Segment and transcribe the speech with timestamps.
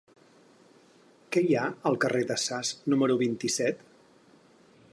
[1.35, 3.85] Què hi ha al carrer de Sas número vint-i-set?